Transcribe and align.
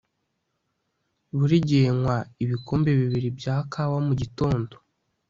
Buri 1.37 1.55
gihe 1.69 1.87
nywa 1.97 2.17
ibikombe 2.43 2.89
bibiri 2.99 3.29
bya 3.39 3.55
kawa 3.71 3.97
mugitondo 4.07 4.73